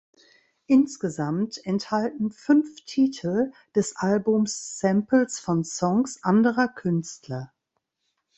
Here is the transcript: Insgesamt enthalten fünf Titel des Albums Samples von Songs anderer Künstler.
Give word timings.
Insgesamt 0.65 1.61
enthalten 1.63 2.31
fünf 2.31 2.81
Titel 2.85 3.51
des 3.75 3.95
Albums 3.97 4.79
Samples 4.79 5.37
von 5.39 5.63
Songs 5.63 6.23
anderer 6.23 6.69
Künstler. 6.69 7.53